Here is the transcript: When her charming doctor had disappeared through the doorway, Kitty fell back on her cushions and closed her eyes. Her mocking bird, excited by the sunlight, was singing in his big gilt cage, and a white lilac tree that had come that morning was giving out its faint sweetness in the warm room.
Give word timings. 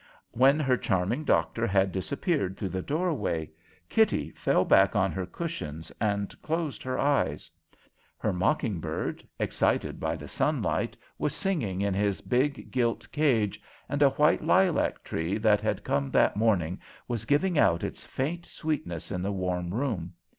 When 0.31 0.59
her 0.59 0.77
charming 0.77 1.25
doctor 1.25 1.67
had 1.67 1.91
disappeared 1.91 2.57
through 2.57 2.69
the 2.69 2.81
doorway, 2.81 3.51
Kitty 3.87 4.31
fell 4.31 4.65
back 4.65 4.95
on 4.95 5.11
her 5.11 5.27
cushions 5.27 5.91
and 6.01 6.33
closed 6.41 6.81
her 6.81 6.97
eyes. 6.97 7.51
Her 8.17 8.33
mocking 8.33 8.79
bird, 8.79 9.23
excited 9.37 9.99
by 9.99 10.15
the 10.15 10.27
sunlight, 10.27 10.97
was 11.19 11.35
singing 11.35 11.81
in 11.81 11.93
his 11.93 12.19
big 12.21 12.71
gilt 12.71 13.11
cage, 13.11 13.61
and 13.87 14.01
a 14.01 14.09
white 14.09 14.43
lilac 14.43 15.03
tree 15.03 15.37
that 15.37 15.61
had 15.61 15.83
come 15.83 16.09
that 16.09 16.35
morning 16.35 16.81
was 17.07 17.25
giving 17.25 17.59
out 17.59 17.83
its 17.83 18.03
faint 18.03 18.47
sweetness 18.47 19.11
in 19.11 19.21
the 19.21 19.31
warm 19.31 19.71
room. 19.71 20.13